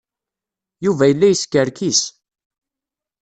[0.85, 2.01] Yuba yella yeskerkis.